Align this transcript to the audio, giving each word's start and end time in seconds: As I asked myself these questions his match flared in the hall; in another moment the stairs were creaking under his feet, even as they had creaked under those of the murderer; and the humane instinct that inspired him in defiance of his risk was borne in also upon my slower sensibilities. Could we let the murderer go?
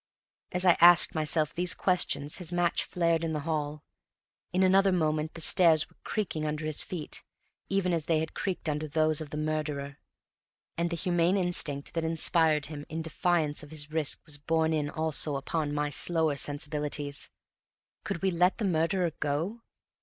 As 0.51 0.65
I 0.65 0.77
asked 0.81 1.13
myself 1.13 1.53
these 1.53 1.75
questions 1.75 2.37
his 2.37 2.51
match 2.51 2.83
flared 2.85 3.23
in 3.23 3.33
the 3.33 3.41
hall; 3.41 3.83
in 4.51 4.63
another 4.63 4.91
moment 4.91 5.35
the 5.35 5.41
stairs 5.41 5.87
were 5.87 5.95
creaking 6.03 6.43
under 6.43 6.65
his 6.65 6.83
feet, 6.83 7.21
even 7.69 7.93
as 7.93 8.05
they 8.05 8.17
had 8.17 8.33
creaked 8.33 8.67
under 8.67 8.87
those 8.87 9.21
of 9.21 9.29
the 9.29 9.37
murderer; 9.37 9.99
and 10.75 10.89
the 10.89 10.95
humane 10.95 11.37
instinct 11.37 11.93
that 11.93 12.03
inspired 12.03 12.65
him 12.65 12.83
in 12.89 13.03
defiance 13.03 13.61
of 13.61 13.69
his 13.69 13.91
risk 13.91 14.19
was 14.25 14.39
borne 14.39 14.73
in 14.73 14.89
also 14.89 15.35
upon 15.35 15.71
my 15.71 15.91
slower 15.91 16.35
sensibilities. 16.35 17.29
Could 18.03 18.23
we 18.23 18.31
let 18.31 18.57
the 18.57 18.65
murderer 18.65 19.11
go? 19.19 19.61